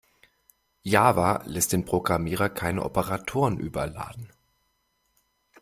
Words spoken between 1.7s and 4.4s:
den Programmierer keine Operatoren überladen.